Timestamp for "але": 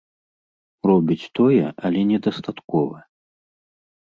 1.91-1.99